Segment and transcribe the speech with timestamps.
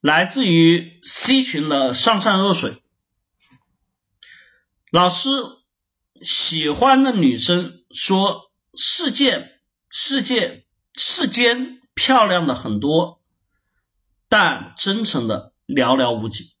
[0.00, 2.82] 来自于 C 群的上善若水。
[4.90, 5.28] 老师
[6.22, 13.20] 喜欢的女生说：“世界，世界，世间漂亮的很多，
[14.28, 16.54] 但真诚的寥寥无几。”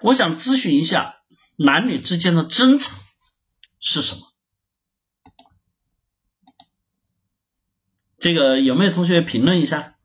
[0.00, 1.22] 我想咨询一下，
[1.56, 2.98] 男女之间的真诚
[3.80, 4.20] 是什么？
[8.18, 9.96] 这个有没有同学评论一下？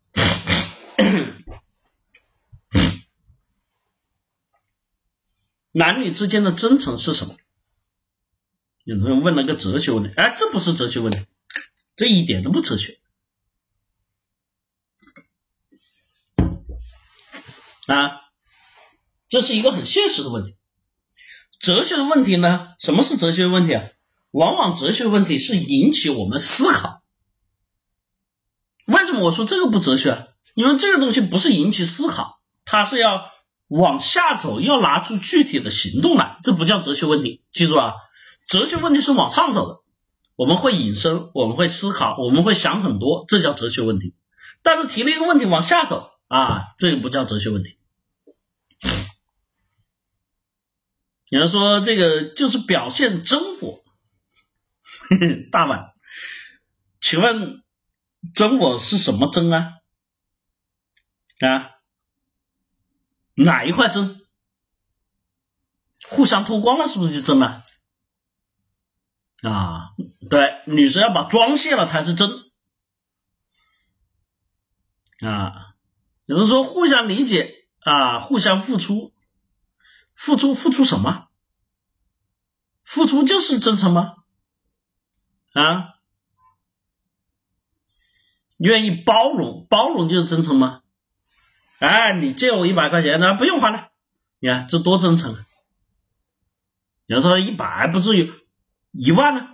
[5.72, 7.36] 男女之间的真诚是什么？
[8.86, 11.26] 有人问了个哲学问题，哎，这不是哲学问题，
[11.96, 13.00] 这一点都不哲学
[17.86, 18.22] 啊，
[19.28, 20.56] 这是一个很现实的问题。
[21.60, 22.70] 哲学的问题呢？
[22.80, 23.84] 什么是哲学问题啊？
[24.32, 27.04] 往往哲学问题是引起我们思考。
[28.86, 30.34] 为什么我说这个不哲学？
[30.56, 33.30] 因为这个东西不是引起思考，它是要。
[33.70, 37.44] 往下走要拿出具体的行动来，这不叫哲学问题。
[37.52, 37.94] 记住啊，
[38.48, 39.84] 哲学问题是往上走的，
[40.36, 44.16] 我们会引申，我们会思考，我们会想很多，这叫哲学问题。
[44.64, 47.78] 但是提了一个问题往下走啊，这个不叫哲学问题。
[51.30, 53.84] 有人说这个就是表现真我，
[55.52, 55.94] 大碗，
[57.00, 57.64] 请问
[58.34, 59.74] 真我是什么真啊？
[61.40, 61.79] 啊？
[63.44, 64.22] 哪一块真？
[66.08, 67.64] 互相脱光了是不是就真了？
[69.44, 69.92] 啊，
[70.30, 72.30] 对，女生要把妆卸了才是真。
[75.22, 75.76] 啊，
[76.26, 79.14] 有人说互相理解啊，互相付出，
[80.14, 81.28] 付出付出什么？
[82.84, 84.16] 付出就是真诚吗？
[85.54, 85.94] 啊，
[88.58, 90.84] 愿意包容，包容就是真诚吗？
[91.80, 93.90] 哎，你借我一百块钱，那不用还了。
[94.40, 95.46] 你看这多真诚啊！
[97.06, 98.34] 有人说一百不至于，
[98.92, 99.48] 一万呢？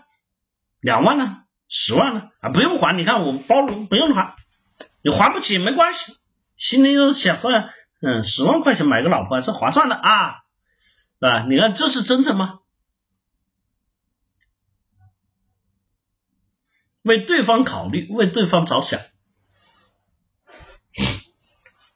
[0.80, 1.44] 两万呢？
[1.68, 2.30] 十万呢？
[2.40, 2.98] 啊，不用还。
[2.98, 4.36] 你看我包容，不用还。
[5.02, 6.18] 你还不起没关系，
[6.58, 7.52] 心里就想说，
[8.02, 10.44] 嗯，十万块钱买个老婆是划算的啊，
[11.20, 11.46] 是吧？
[11.48, 12.60] 你看这是真诚吗？
[17.04, 19.00] 为对方考虑，为对方着想。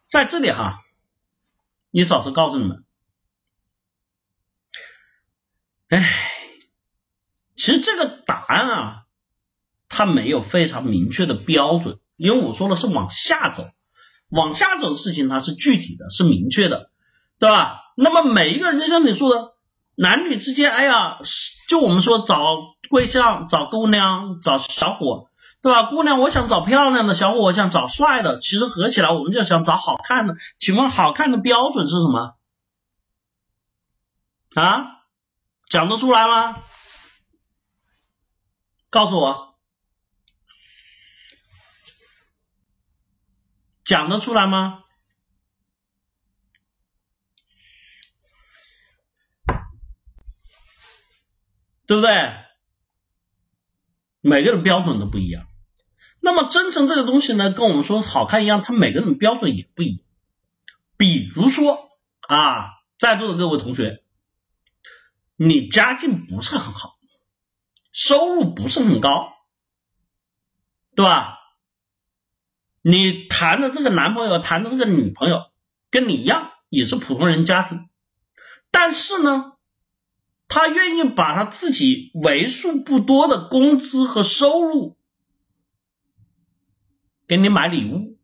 [0.10, 0.82] 在这里哈，
[1.92, 2.84] 你嫂子告诉你们，
[5.90, 6.04] 哎，
[7.56, 9.04] 其实这个答案啊，
[9.88, 13.70] 它没有非常明确的标准，因为我说的是往下走，
[14.30, 16.90] 往下走的事情它是具体的，是明确的，
[17.38, 17.80] 对吧？
[17.96, 19.54] 那么每一个人就像你说的，
[19.94, 21.20] 男女之间，哎呀，
[21.68, 22.36] 就我们说找
[22.90, 25.29] 对象、找姑娘、找小伙。
[25.62, 28.40] 对吧，姑娘，我想找漂亮的小伙，我想找帅的。
[28.40, 30.36] 其实合起来，我们就想找好看的。
[30.58, 32.38] 请问，好看的标准是什么？
[34.56, 35.04] 啊，
[35.68, 36.64] 讲得出来吗？
[38.90, 39.60] 告诉我，
[43.84, 44.86] 讲得出来吗？
[51.86, 52.34] 对不对？
[54.22, 55.49] 每个人标准都不一样。
[56.22, 60.00] 那么真诚这个东西呢，跟我们说好看一样，它每个人标准也不一样。
[60.98, 61.92] 比如说
[62.22, 64.04] 啊，在座的各位同学，
[65.38, 66.98] 你家境不是很好，
[67.94, 69.30] 收入不是很高，
[70.94, 71.38] 对吧？
[72.82, 75.46] 你谈的这个男朋友，谈的这个女朋友，
[75.90, 77.88] 跟你一样，也是普通人家庭，
[78.72, 79.54] 但是呢，
[80.50, 84.99] 他愿意把他自己为数不多的工资和收入。
[87.30, 88.18] 给你买礼物，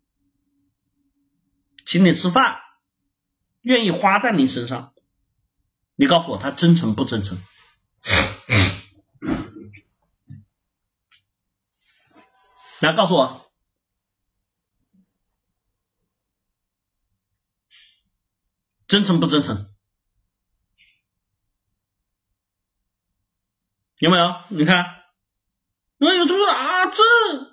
[1.85, 2.59] 请你吃饭，
[3.61, 4.95] 愿意花在你身上，
[5.95, 7.37] 你告诉我他真诚不真诚？
[12.79, 13.51] 来告诉我，
[18.87, 19.71] 真诚不真诚？
[23.99, 24.41] 有没有？
[24.49, 25.04] 你看。
[25.97, 27.03] 那有同学啊，这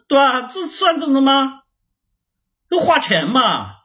[0.08, 0.42] 对吧？
[0.42, 1.62] 这算真诚吗？
[2.70, 3.76] 要花钱嘛？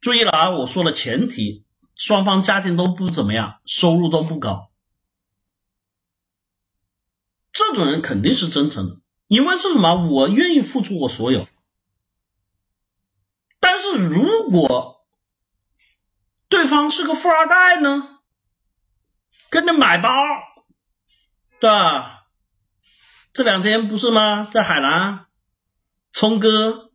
[0.00, 0.50] 注意了啊！
[0.50, 1.64] 我说了前提，
[1.94, 4.70] 双方家庭都不怎么样，收入都不高，
[7.52, 10.06] 这种人肯定是真诚的，因为是什么？
[10.08, 11.48] 我愿意付出我所有。
[13.60, 15.06] 但是如果
[16.48, 18.20] 对方是个富二代呢？
[19.50, 20.10] 跟着买包，
[21.60, 22.21] 对吧？
[23.32, 24.44] 这两天不是吗？
[24.52, 25.26] 在海南，
[26.12, 26.90] 聪哥，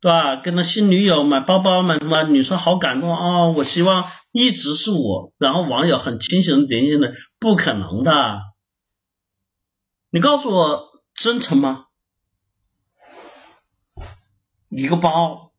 [0.00, 0.36] 对吧？
[0.36, 2.22] 跟他新女友买包包买什么？
[2.24, 3.46] 女生好感动啊！
[3.46, 5.32] 我希望一直是我。
[5.38, 8.42] 然后网友很清醒的点醒的，不可能的。
[10.10, 11.86] 你告诉我真诚吗？
[14.68, 15.52] 一个包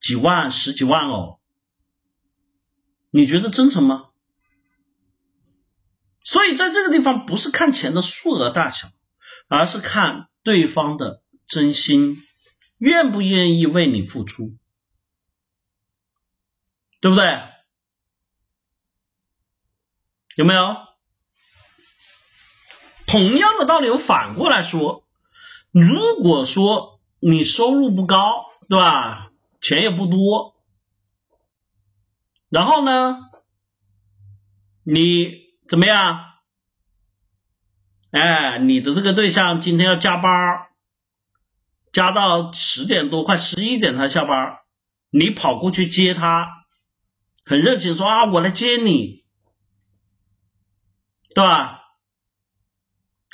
[0.00, 1.40] 几万十几万哦，
[3.10, 4.06] 你觉得真诚吗？
[6.22, 8.88] 所以在这个地方不是看钱的数额大小，
[9.48, 12.16] 而是看对方的真心。
[12.78, 14.56] 愿不愿意为你付出，
[17.00, 17.40] 对不对？
[20.34, 20.76] 有没有？
[23.06, 25.06] 同样的道理，我反过来说，
[25.70, 29.30] 如果说你收入不高，对吧？
[29.60, 30.56] 钱也不多，
[32.48, 33.30] 然后呢，
[34.82, 36.31] 你怎么样？
[38.12, 40.68] 哎，你的这个对象今天要加班。
[41.90, 44.60] 加到十点多，快十一点才下班，
[45.10, 46.64] 你跑过去接他，
[47.44, 49.26] 很热情说啊，我来接你，
[51.34, 51.82] 对吧？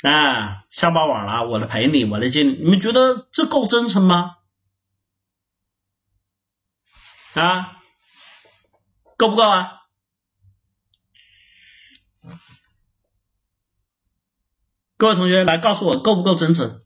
[0.03, 4.35] 啊，下班晚了，我来陪你，我来接你，你们觉得这够真诚吗？
[7.35, 7.81] 啊，
[9.15, 9.83] 够不够啊？
[14.99, 16.83] 各位同学来告诉我，够不够真诚？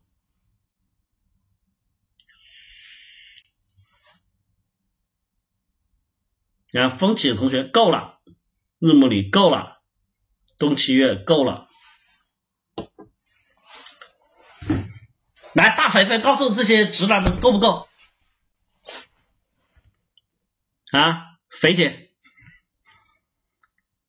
[6.69, 8.19] 你看，风起的同学够了，
[8.77, 9.81] 日暮里够了，
[10.59, 11.67] 冬七月够了。
[15.53, 17.89] 来，大肥肥告诉这些直男们够不够？
[20.91, 22.11] 啊，肥姐，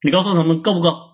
[0.02, 1.13] 你告诉他们够不够？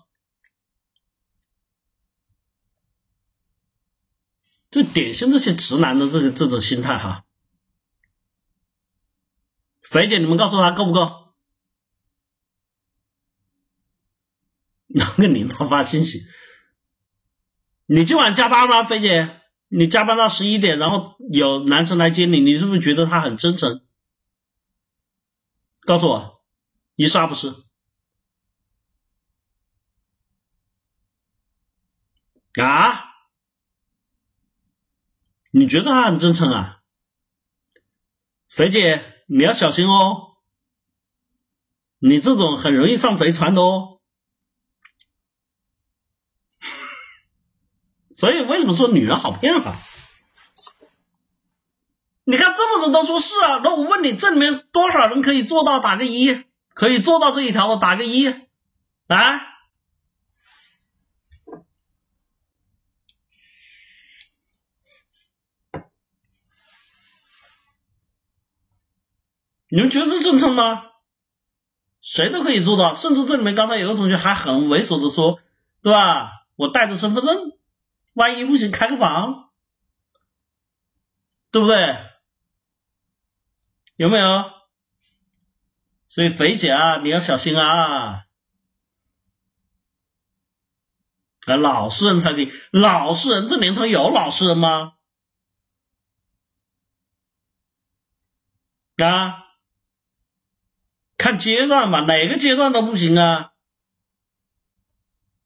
[4.71, 7.25] 这典型这些直男的这个这种心态哈。
[9.81, 11.35] 肥姐，你们告诉他够不够？
[14.87, 16.25] 哪个领导发信息？
[17.85, 19.41] 你今晚加班吗，肥姐？
[19.67, 23.85] 你加班到十一点，然后有男生来接你，你是不是觉得他很真诚？
[25.85, 26.41] 告诉我，
[26.95, 27.53] 一是不是？
[32.61, 33.10] 啊？
[35.51, 36.79] 你觉得他很真诚啊？
[38.47, 40.37] 肥姐，你要小心哦，
[41.99, 43.99] 你这种很容易上贼船的哦。
[48.09, 49.75] 所以为什么说女人好骗啊？
[52.23, 55.79] 你看这么多人都说是啊，那我问你，这里面多少人可以做到？
[55.79, 58.27] 打个一，可以做到这一条的打个一
[59.07, 59.50] 啊！
[69.73, 70.91] 你们觉得这正常吗？
[72.01, 75.39] 谁都可以做到，甚至这里面刚才有个同学还很猥琐的说，
[75.81, 76.45] 对吧？
[76.55, 77.57] 我带着身份证。
[78.13, 79.49] 万一不行，开个房，
[81.51, 81.97] 对不对？
[83.95, 84.51] 有没有？
[86.09, 88.25] 所以肥姐啊，你要小心啊！
[91.45, 94.95] 啊，老实人才可以，老实人这年头有老实人吗？
[98.97, 99.45] 啊，
[101.21, 103.51] 看阶段吧，哪个阶段都不行啊！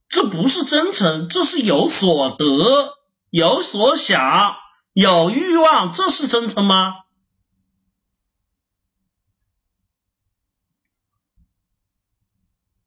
[0.08, 2.94] 这不是真诚，这是有所得、
[3.30, 4.56] 有所想、
[4.94, 6.94] 有欲望，这是真诚吗？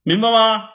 [0.02, 0.70] 明白吗？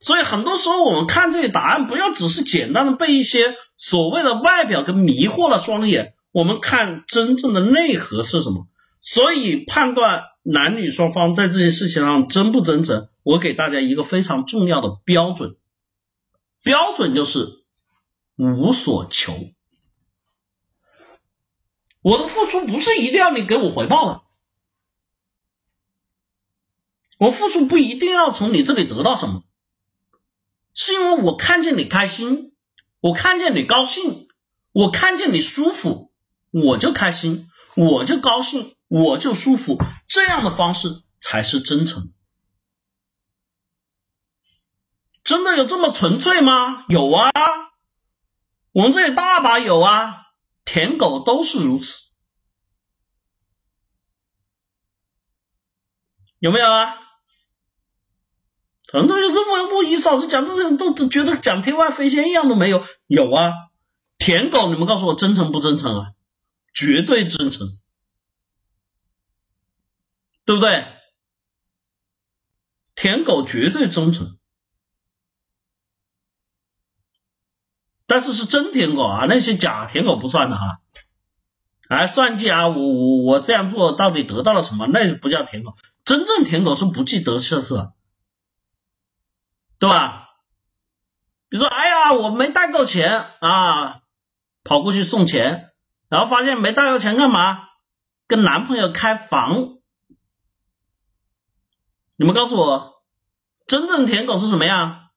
[0.00, 8.68] 所以很多时候我们看这些答案，不要只是简单的被一些所谓的外表跟迷惑了双眼，我们看真正的内核是什么。
[9.02, 13.10] 所以判断男女双方在这些事情上真不真诚。
[13.24, 15.56] 我给大家一个非常重要的标准，
[16.62, 17.64] 标准就是
[18.36, 19.34] 无所求。
[22.00, 24.22] 我的付出不是一定要你给我回报的，
[27.18, 29.44] 我付出不一定要从你这里得到什么，
[30.74, 32.54] 是因为我看见你开心，
[32.98, 34.26] 我看见你高兴，
[34.72, 36.12] 我看见你舒服，
[36.50, 42.12] 我就开心，我就高兴，我就舒服，这样的方式才是真诚。
[45.24, 46.84] 真的有这么纯粹吗？
[46.88, 47.30] 有啊，
[48.72, 50.26] 我们这里大把有啊，
[50.66, 52.02] 舔狗都是如此，
[56.38, 56.98] 有没有啊？
[58.92, 63.54] 很多有这么我一嫂子讲这些都都觉得讲天外飞仙一样都没有，有啊，
[64.18, 66.12] 舔狗，你们告诉我真诚不真诚啊？
[66.74, 67.68] 绝对真诚，
[70.52, 70.86] 对不对？
[72.94, 74.36] 舔狗绝对忠诚，
[78.06, 80.82] 但是是真舔狗啊，那些假舔狗不算的哈。
[81.88, 84.86] 来算计啊，我我我这样做到底得到了什么？
[84.86, 87.94] 那不叫舔狗，真正舔狗是不计得失的，
[89.78, 90.28] 对吧？
[91.48, 94.02] 比如说，哎呀，我没带够钱啊，
[94.64, 95.72] 跑过去送钱，
[96.10, 97.70] 然后发现没带够钱干嘛？
[98.26, 99.78] 跟男朋友开房。
[102.22, 103.02] 你们告诉我，
[103.66, 105.08] 真正舔狗是什么样？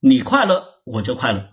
[0.00, 1.50] 你快乐，我就快乐。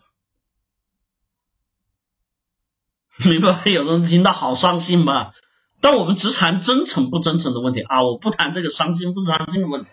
[3.30, 3.70] 明白？
[3.70, 5.34] 有人听到好伤心吧？
[5.82, 9.90] 但我们只谈真诚不真诚的问题啊，我不谈这个伤心不伤心的问题。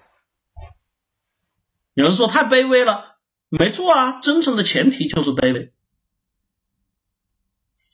[1.95, 3.17] 有人说太卑微了，
[3.49, 5.75] 没错啊，真诚的前提就是卑微。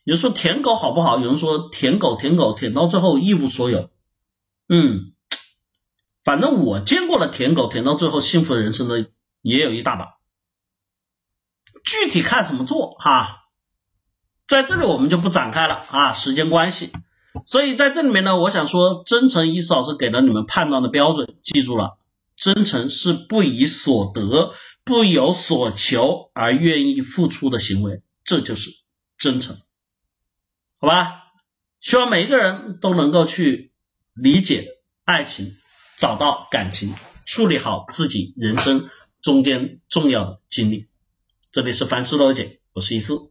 [0.04, 1.18] 有人说舔狗好不好？
[1.20, 3.88] 有人说舔狗舔狗舔到最后一无所有。
[4.68, 5.14] 嗯，
[6.28, 9.08] 反正我见过了舔狗舔到最后幸福的人生的
[9.40, 10.18] 也有一大把，
[11.82, 13.46] 具体看怎么做哈。
[14.46, 16.92] 在这里我们就不展开了啊，时间关系。
[17.46, 21.96] 所以在这里面呢，我想说，真诚，一思老师给了你们判断的标准，记住了，
[22.36, 24.52] 真诚是不以所得、
[24.84, 28.70] 不有所求而愿意付出的行为，这就是
[29.16, 29.56] 真诚，
[30.78, 31.22] 好吧？
[31.80, 33.72] 希望每一个人都能够去
[34.12, 34.66] 理解
[35.04, 35.56] 爱情，
[35.98, 36.94] 找到感情，
[37.26, 38.88] 处理好自己人生
[39.20, 40.86] 中间重要的经历。
[41.50, 43.30] 这里是凡事都解，我是伊思。